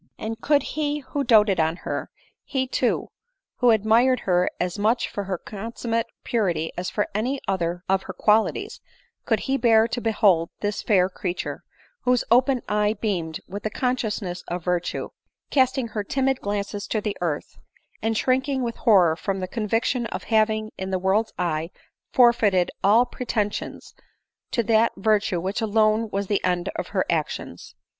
And 0.17 0.41
could 0.41 0.63
he 0.63 1.01
who 1.01 1.23
doated 1.23 1.59
on 1.59 1.75
her; 1.85 2.09
he, 2.43 2.65
too, 2.65 3.11
who 3.57 3.69
ad 3.71 3.85
mired 3.85 4.21
her 4.21 4.49
as 4.59 4.79
much 4.79 5.07
for 5.07 5.25
her 5.25 5.37
consummate 5.37 6.07
purity 6.23 6.71
as 6.75 6.89
for 6.89 7.07
any 7.13 7.39
other 7.47 7.83
of 7.87 8.01
her 8.01 8.13
qualities; 8.13 8.81
could 9.25 9.41
he 9.41 9.57
bear 9.57 9.87
to 9.89 10.01
behold 10.01 10.49
this 10.61 10.81
fair 10.81 11.07
creature, 11.07 11.61
whose 12.01 12.23
open 12.31 12.63
eye 12.67 12.93
beamed 12.99 13.41
with 13.47 13.61
the 13.61 13.69
consciousness 13.69 14.43
of 14.47 14.63
virtue, 14.63 15.09
casting 15.51 15.89
her 15.89 16.03
timid 16.03 16.41
glances 16.41 16.87
to 16.87 16.99
the 16.99 17.15
earth, 17.21 17.59
and 18.01 18.17
shrinking 18.17 18.63
with 18.63 18.77
horror 18.77 19.15
from 19.15 19.39
the 19.39 19.47
conviction 19.47 20.07
of 20.07 20.23
having 20.23 20.71
in 20.79 20.89
the 20.89 20.97
world's 20.97 21.33
eye 21.37 21.69
forfeited 22.11 22.71
all 22.83 23.05
pretensions 23.05 23.93
to 24.49 24.63
that 24.63 24.93
virtue 24.97 25.39
which 25.39 25.61
alone 25.61 26.09
was 26.09 26.25
the 26.25 26.43
end 26.43 26.69
of 26.75 26.87
her 26.87 27.05
actions 27.07 27.75